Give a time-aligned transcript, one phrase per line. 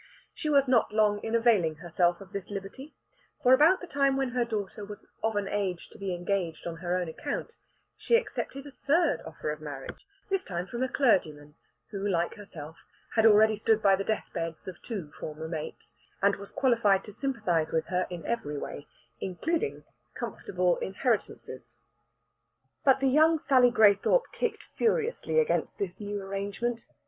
[0.33, 2.95] She was not long in availing herself of this liberty;
[3.43, 6.77] for about the time when her daughter was of an age to be engaged on
[6.77, 7.53] her own account,
[7.97, 11.53] she accepted a third offer of marriage this time from a clergyman,
[11.91, 12.77] who, like herself,
[13.15, 17.13] had already stood by the death beds of two former mates, and was qualified to
[17.13, 18.87] sympathize with her in every way,
[19.19, 19.83] including
[20.15, 21.75] comfortable inheritances.
[22.83, 26.87] But the young Sally Graythorpe kicked furiously against this new arrangement.